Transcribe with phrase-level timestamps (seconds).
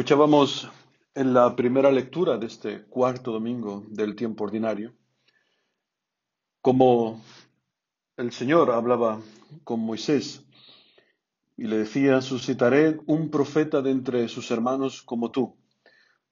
[0.00, 0.66] Escuchábamos
[1.14, 4.94] en la primera lectura de este cuarto domingo del tiempo ordinario
[6.62, 7.22] como
[8.16, 9.20] el Señor hablaba
[9.62, 10.42] con Moisés
[11.58, 15.58] y le decía, suscitaré un profeta de entre sus hermanos como tú,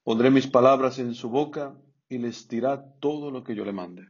[0.01, 1.79] pondré mis palabras en su boca
[2.09, 4.07] y les dirá todo lo que yo le mande.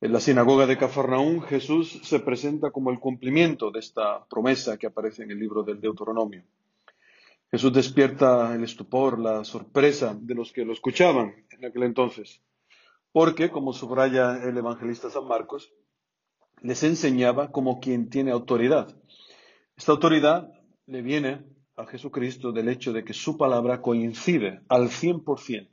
[0.00, 4.88] En la sinagoga de Cafarnaún, Jesús se presenta como el cumplimiento de esta promesa que
[4.88, 6.42] aparece en el libro del Deuteronomio.
[7.52, 12.40] Jesús despierta el estupor, la sorpresa de los que lo escuchaban en aquel entonces,
[13.12, 15.70] porque, como subraya el evangelista San Marcos,
[16.62, 18.96] les enseñaba como quien tiene autoridad.
[19.76, 20.50] Esta autoridad
[20.86, 21.44] le viene
[21.76, 25.68] a Jesucristo del hecho de que su palabra coincide al cien por cien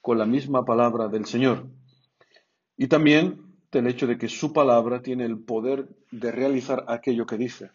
[0.00, 1.66] con la misma palabra del Señor.
[2.76, 7.38] Y también del hecho de que su palabra tiene el poder de realizar aquello que
[7.38, 7.72] dice.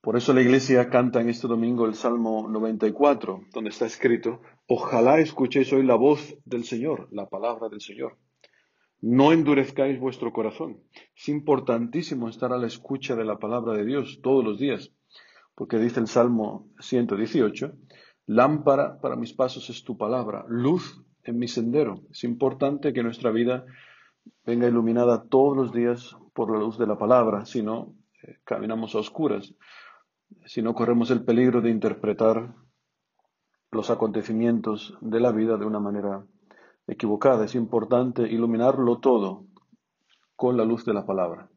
[0.00, 5.18] Por eso la iglesia canta en este domingo el Salmo 94, donde está escrito, Ojalá
[5.18, 8.16] escuchéis hoy la voz del Señor, la palabra del Señor.
[9.00, 10.82] No endurezcáis vuestro corazón.
[11.16, 14.92] Es importantísimo estar a la escucha de la palabra de Dios todos los días,
[15.54, 17.72] porque dice el Salmo 118,
[18.26, 22.02] Lámpara para mis pasos es tu palabra, luz en mi sendero.
[22.10, 23.64] Es importante que nuestra vida
[24.44, 27.94] venga iluminada todos los días por la luz de la palabra, si no,
[28.44, 29.54] caminamos a oscuras,
[30.44, 32.54] si no corremos el peligro de interpretar
[33.70, 36.24] los acontecimientos de la vida de una manera
[36.86, 37.44] equivocada.
[37.44, 39.46] Es importante iluminarlo todo
[40.36, 41.50] con la luz de la palabra.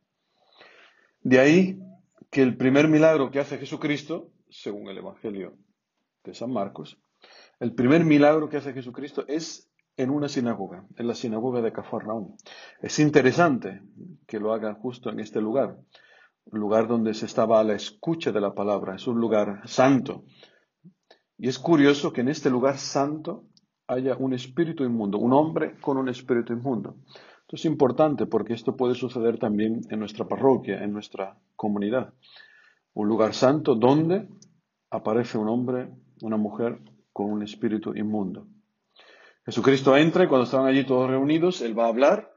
[1.21, 1.79] De ahí
[2.29, 5.55] que el primer milagro que hace Jesucristo, según el Evangelio
[6.23, 6.99] de San Marcos,
[7.59, 12.35] el primer milagro que hace Jesucristo es en una sinagoga, en la sinagoga de Cafarnaúm.
[12.81, 13.81] Es interesante
[14.25, 15.77] que lo haga justo en este lugar,
[16.51, 20.23] lugar donde se estaba a la escucha de la palabra, es un lugar santo.
[21.37, 23.45] Y es curioso que en este lugar santo
[23.87, 26.95] haya un espíritu inmundo, un hombre con un espíritu inmundo.
[27.41, 32.13] Esto es importante porque esto puede suceder también en nuestra parroquia, en nuestra comunidad.
[32.93, 34.27] Un lugar santo donde
[34.89, 35.89] aparece un hombre,
[36.21, 36.79] una mujer
[37.11, 38.47] con un espíritu inmundo.
[39.45, 42.31] Jesucristo entra y cuando estaban allí todos reunidos, Él va a hablar,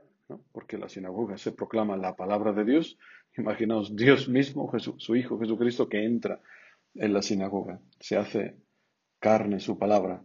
[0.53, 2.99] porque la sinagoga se proclama la palabra de Dios,
[3.37, 6.41] Imaginaos Dios mismo, su Hijo Jesucristo, que entra
[6.95, 8.57] en la sinagoga, se hace
[9.19, 10.23] carne su palabra.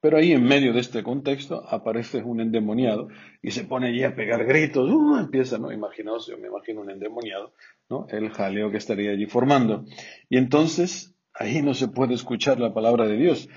[0.00, 3.08] Pero ahí en medio de este contexto aparece un endemoniado
[3.42, 5.72] y se pone allí a pegar gritos, uh, empieza, ¿no?
[5.72, 7.52] Imaginaos, yo me imagino un endemoniado,
[7.90, 8.06] ¿no?
[8.08, 9.84] El jaleo que estaría allí formando.
[10.28, 13.48] Y entonces ahí no se puede escuchar la palabra de Dios.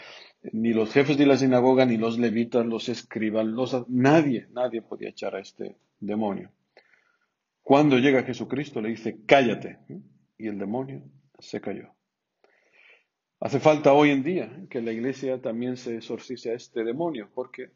[0.52, 5.10] Ni los jefes de la sinagoga, ni los levitas, los escribas, los, nadie, nadie podía
[5.10, 6.52] echar a este demonio.
[7.72, 9.80] Cuando llega Jesucristo le dice, cállate.
[10.38, 11.04] Y el demonio
[11.40, 11.94] se cayó.
[13.40, 17.72] Hace falta hoy en día que la iglesia también se exorcice a este demonio, porque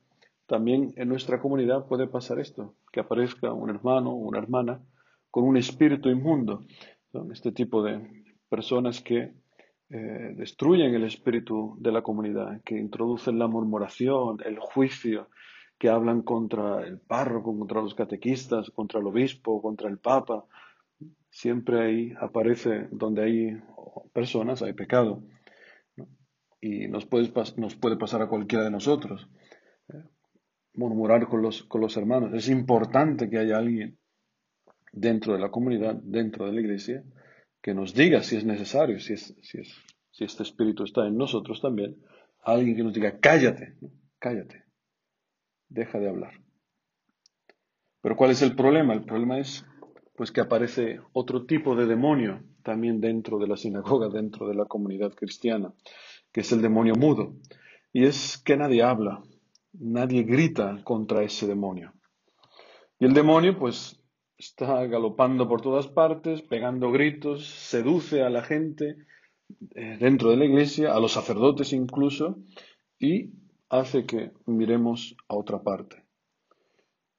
[0.47, 4.83] también en nuestra comunidad puede pasar esto, que aparezca un hermano o una hermana
[5.31, 6.65] con un espíritu inmundo.
[7.13, 9.31] Son este tipo de personas que
[9.91, 15.29] eh, destruyen el espíritu de la comunidad, que introducen la murmuración, el juicio,
[15.77, 20.45] que hablan contra el párroco, contra los catequistas, contra el obispo, contra el papa.
[21.29, 23.61] Siempre ahí aparece donde hay
[24.13, 25.23] personas, hay pecado.
[26.61, 29.27] Y nos puede, pasar a cualquiera de nosotros.
[29.89, 30.01] ¿eh?
[30.73, 32.33] Murmurar con los, con los hermanos.
[32.33, 33.97] Es importante que haya alguien
[34.93, 37.03] dentro de la comunidad, dentro de la iglesia,
[37.61, 39.75] que nos diga si es necesario, si, es, si, es,
[40.11, 41.97] si este espíritu está en nosotros también,
[42.43, 43.75] alguien que nos diga, cállate,
[44.19, 44.64] cállate
[45.75, 46.33] deja de hablar.
[48.01, 48.93] Pero ¿cuál es el problema?
[48.93, 49.65] El problema es
[50.15, 54.65] pues que aparece otro tipo de demonio también dentro de la sinagoga, dentro de la
[54.65, 55.73] comunidad cristiana,
[56.31, 57.35] que es el demonio mudo.
[57.91, 59.21] Y es que nadie habla,
[59.73, 61.93] nadie grita contra ese demonio.
[62.97, 64.01] Y el demonio pues
[64.37, 68.95] está galopando por todas partes, pegando gritos, seduce a la gente
[69.75, 72.37] eh, dentro de la iglesia, a los sacerdotes incluso,
[72.99, 73.31] y
[73.69, 76.05] hace que miremos a otra parte.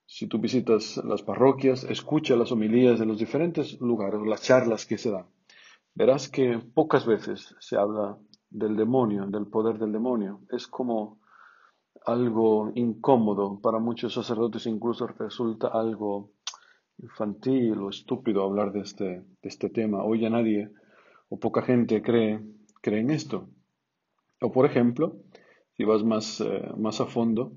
[0.07, 4.99] Si tú visitas las parroquias, escucha las homilías de los diferentes lugares, las charlas que
[4.99, 5.27] se dan,
[5.95, 8.17] verás que pocas veces se habla
[8.51, 10.41] del demonio, del poder del demonio.
[10.51, 11.19] Es como
[12.05, 16.31] algo incómodo para muchos sacerdotes, incluso resulta algo
[16.99, 20.05] infantil o estúpido hablar de este, de este tema.
[20.05, 20.71] Hoy ya nadie
[21.29, 22.41] o poca gente cree,
[22.81, 23.49] cree en esto.
[24.41, 25.17] O por ejemplo,
[25.77, 27.53] si vas más, eh, más a fondo,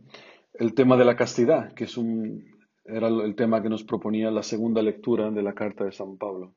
[0.54, 4.44] el tema de la castidad, que es un, era el tema que nos proponía la
[4.44, 6.54] segunda lectura de la carta de San Pablo.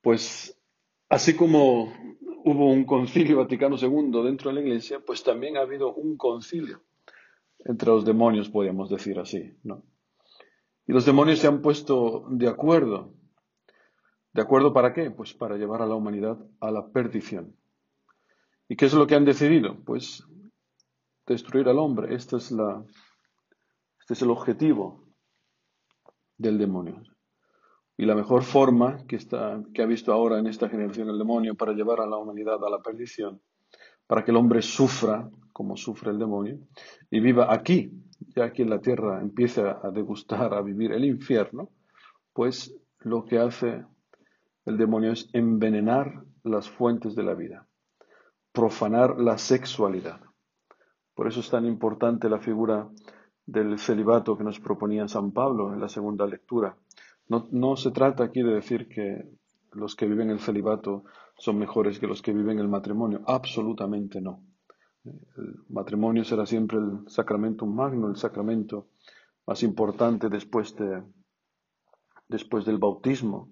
[0.00, 0.58] Pues
[1.08, 1.92] así como
[2.44, 6.82] hubo un concilio Vaticano II dentro de la Iglesia, pues también ha habido un concilio
[7.58, 9.82] entre los demonios, podríamos decir así, ¿no?
[10.86, 13.14] Y los demonios se han puesto de acuerdo.
[14.34, 15.10] ¿De acuerdo para qué?
[15.10, 17.56] Pues para llevar a la humanidad a la perdición.
[18.68, 19.76] ¿Y qué es lo que han decidido?
[19.84, 20.24] Pues
[21.26, 22.14] destruir al hombre.
[22.14, 22.84] Este es, la,
[24.00, 25.04] este es el objetivo
[26.36, 27.02] del demonio.
[27.96, 31.54] Y la mejor forma que, está, que ha visto ahora en esta generación el demonio
[31.54, 33.40] para llevar a la humanidad a la perdición,
[34.06, 36.58] para que el hombre sufra como sufre el demonio
[37.10, 37.92] y viva aquí,
[38.34, 41.70] ya aquí en la tierra empiece a degustar, a vivir el infierno,
[42.32, 43.84] pues lo que hace
[44.64, 47.68] el demonio es envenenar las fuentes de la vida,
[48.54, 50.20] profanar la sexualidad.
[51.14, 52.88] Por eso es tan importante la figura
[53.44, 56.78] del celibato que nos proponía San Pablo en la segunda lectura,
[57.28, 59.24] no, se trata aquí de decir que
[59.72, 61.04] los que viven el celibato
[61.36, 63.22] son mejores que los que viven el matrimonio.
[63.26, 64.42] Absolutamente no.
[65.04, 68.88] El matrimonio será siempre el sacramento magno, el sacramento
[69.46, 71.02] más importante después, de,
[72.28, 73.48] después del bautismo.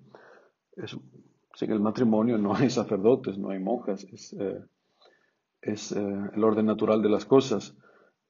[1.54, 4.06] sin el matrimonio no hay sacerdotes, no hay monjas,
[4.38, 4.64] eh,
[5.62, 7.76] eh, el orden natural de las cosas.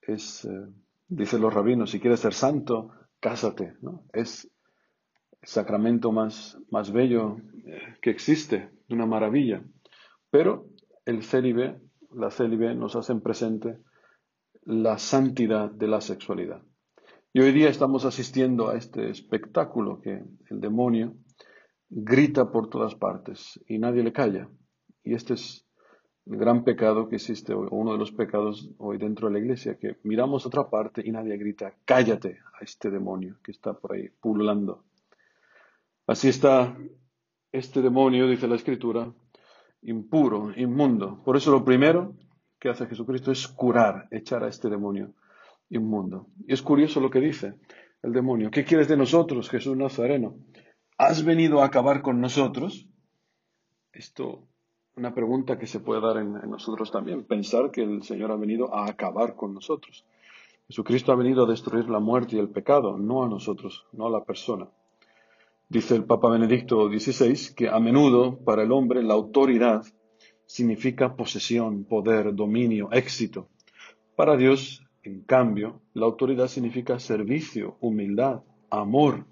[0.01, 0.67] Es, eh,
[1.09, 3.75] dicen los rabinos, si quieres ser santo, cásate.
[3.81, 4.05] ¿no?
[4.13, 4.51] Es
[5.43, 9.65] sacramento más, más bello eh, que existe, una maravilla.
[10.31, 10.69] Pero
[11.05, 11.81] el célibe,
[12.11, 13.79] la célibe nos hacen presente
[14.65, 16.63] la santidad de la sexualidad.
[17.33, 21.15] Y hoy día estamos asistiendo a este espectáculo que el demonio
[21.89, 24.49] grita por todas partes y nadie le calla.
[25.03, 25.67] Y este es
[26.27, 29.77] el gran pecado que existe hoy, uno de los pecados hoy dentro de la iglesia,
[29.79, 34.09] que miramos otra parte y nadie grita, cállate a este demonio que está por ahí
[34.21, 34.85] pululando.
[36.07, 36.77] Así está
[37.51, 39.13] este demonio, dice la Escritura,
[39.83, 41.23] impuro, inmundo.
[41.25, 42.15] Por eso lo primero
[42.59, 45.15] que hace Jesucristo es curar, echar a este demonio
[45.71, 46.29] inmundo.
[46.47, 47.55] Y es curioso lo que dice
[48.03, 48.51] el demonio.
[48.51, 50.37] ¿Qué quieres de nosotros, Jesús Nazareno?
[50.99, 52.89] ¿Has venido a acabar con nosotros?
[53.93, 54.49] Esto,
[54.97, 58.75] una pregunta que se puede dar en, nosotros también, pensar que el Señor ha venido
[58.75, 60.05] a acabar con nosotros.
[60.69, 64.11] Jesucristo ha venido a destruir la muerte y el pecado, no a nosotros, no a
[64.11, 64.69] la persona.
[65.69, 69.83] Dice el Papa Benedicto XVI que a menudo para el hombre la autoridad
[70.45, 73.49] significa posesión, poder, dominio, éxito.
[74.15, 79.25] Para Dios, en cambio, la autoridad significa servicio, humildad, amor.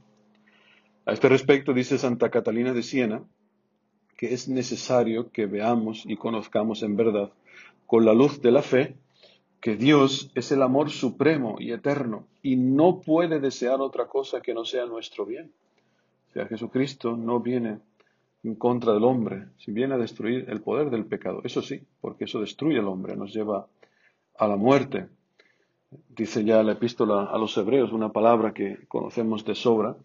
[1.04, 3.22] A este respecto dice Santa Catalina de Siena
[4.20, 7.32] que es necesario que veamos y conozcamos en verdad,
[7.86, 8.94] con la luz de la fe,
[9.62, 14.52] que Dios es el amor supremo y eterno y no puede desear otra cosa que
[14.52, 15.50] no sea nuestro bien.
[16.28, 17.78] O sea, Jesucristo no viene
[18.44, 21.40] en contra del hombre, si viene a destruir el poder del pecado.
[21.42, 23.68] Eso sí, porque eso destruye al hombre, nos lleva
[24.36, 25.08] a la muerte.
[26.10, 29.96] Dice ya la epístola a los hebreos, una palabra que conocemos de sobra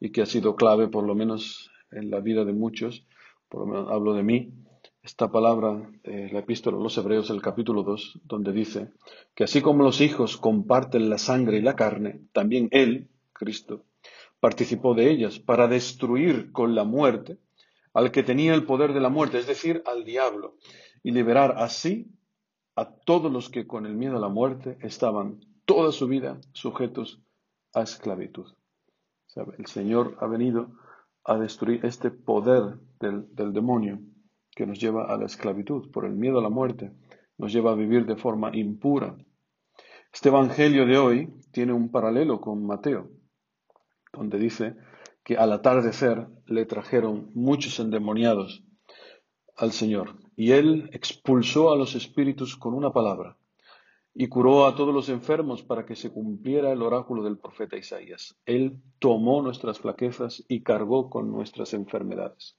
[0.00, 3.06] y que ha sido clave, por lo menos en la vida de muchos,
[3.50, 4.52] por lo menos hablo de mí,
[5.02, 8.92] esta palabra, eh, la epístola a los hebreos, el capítulo 2, donde dice
[9.34, 13.84] que así como los hijos comparten la sangre y la carne, también Él, Cristo,
[14.38, 17.38] participó de ellas para destruir con la muerte
[17.92, 20.56] al que tenía el poder de la muerte, es decir, al diablo,
[21.02, 22.06] y liberar así
[22.76, 27.20] a todos los que con el miedo a la muerte estaban toda su vida sujetos
[27.74, 28.46] a esclavitud.
[29.58, 30.70] el Señor ha venido
[31.24, 34.00] a destruir este poder del, del demonio
[34.50, 36.92] que nos lleva a la esclavitud por el miedo a la muerte,
[37.38, 39.16] nos lleva a vivir de forma impura.
[40.12, 43.10] Este Evangelio de hoy tiene un paralelo con Mateo
[44.12, 44.76] donde dice
[45.22, 48.64] que al atardecer le trajeron muchos endemoniados
[49.56, 53.36] al Señor y él expulsó a los espíritus con una palabra
[54.14, 58.36] y curó a todos los enfermos para que se cumpliera el oráculo del profeta Isaías.
[58.44, 62.56] Él tomó nuestras flaquezas y cargó con nuestras enfermedades.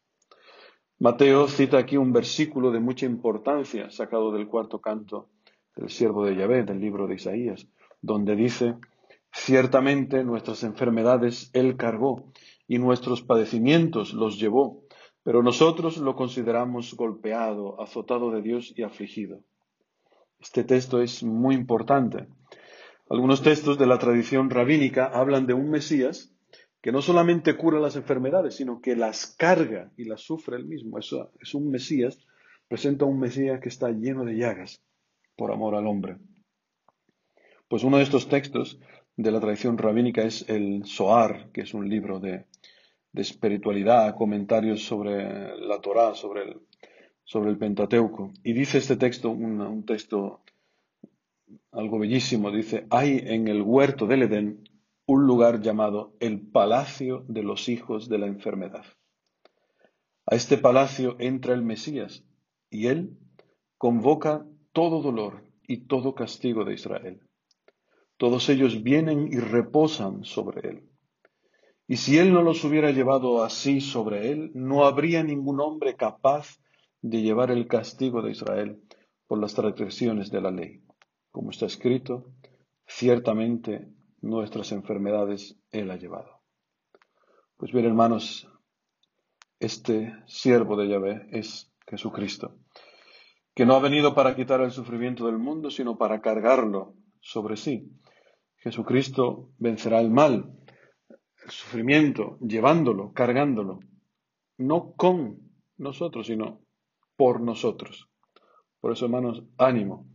[0.99, 5.29] Mateo cita aquí un versículo de mucha importancia sacado del cuarto canto
[5.75, 7.67] del siervo de Yahvé, del libro de Isaías,
[8.01, 8.75] donde dice,
[9.33, 12.31] Ciertamente nuestras enfermedades Él cargó
[12.67, 14.83] y nuestros padecimientos los llevó,
[15.23, 19.39] pero nosotros lo consideramos golpeado, azotado de Dios y afligido.
[20.41, 22.27] Este texto es muy importante.
[23.09, 26.33] Algunos textos de la tradición rabínica hablan de un Mesías
[26.81, 30.97] que no solamente cura las enfermedades, sino que las carga y las sufre él mismo.
[30.97, 32.17] Eso es un Mesías,
[32.67, 34.83] presenta un Mesías que está lleno de llagas
[35.35, 36.17] por amor al hombre.
[37.67, 38.79] Pues uno de estos textos
[39.15, 42.47] de la tradición rabínica es el Soar, que es un libro de,
[43.13, 46.57] espiritualidad, comentarios sobre la Torá, sobre,
[47.23, 48.31] sobre el Pentateuco.
[48.43, 50.43] Y dice este texto, un, texto
[51.71, 54.69] algo bellísimo, dice, hay en el huerto del Edén
[55.05, 58.85] un lugar llamado el palacio de los hijos de la enfermedad.
[60.25, 62.23] A este palacio entra el Mesías
[62.69, 63.17] y él
[63.77, 67.21] convoca todo dolor y todo castigo de Israel.
[68.17, 70.91] Todos ellos vienen y reposan sobre él.
[71.87, 76.60] Y si él no los hubiera llevado así sobre él, no habría ningún hombre capaz
[77.01, 78.81] de llevar el castigo de Israel
[79.27, 80.83] por las transgresiones de la ley.
[81.31, 82.33] Como está escrito,
[82.85, 83.87] ciertamente
[84.21, 86.41] nuestras enfermedades Él ha llevado.
[87.57, 88.47] Pues bien, hermanos,
[89.59, 92.57] este siervo de Yahvé es Jesucristo,
[93.53, 97.91] que no ha venido para quitar el sufrimiento del mundo, sino para cargarlo sobre sí.
[98.57, 100.57] Jesucristo vencerá el mal,
[101.43, 103.79] el sufrimiento, llevándolo, cargándolo,
[104.57, 106.61] no con nosotros, sino
[107.21, 108.09] por nosotros.
[108.79, 110.07] Por eso, hermanos, ánimo.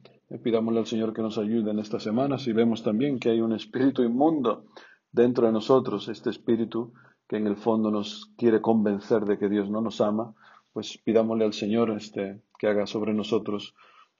[0.43, 3.53] Pidámosle al Señor que nos ayude en estas semanas y vemos también que hay un
[3.53, 4.65] espíritu inmundo
[5.13, 6.93] dentro de nosotros, este espíritu
[7.29, 10.35] que en el fondo nos quiere convencer de que Dios no nos ama,
[10.73, 13.77] pues pidámosle al Señor este, que haga sobre nosotros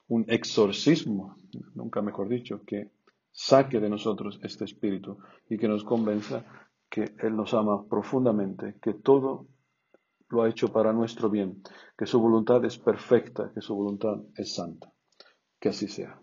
[0.07, 1.39] un exorcismo,
[1.75, 2.93] nunca mejor dicho, que
[3.33, 5.19] saque de nosotros este espíritu
[5.51, 6.45] y que nos convenza
[6.89, 9.49] que Él nos ama profundamente, que todo
[10.29, 11.63] lo ha hecho para nuestro bien,
[11.97, 14.93] que su voluntad es perfecta, que su voluntad es santa.
[15.59, 16.21] Que así sea.